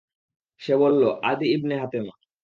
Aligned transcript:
সে 0.61 0.73
বলল, 0.77 1.01
Adi 1.23 1.47
ibn 1.53 1.75
হাতেমা। 1.81 2.13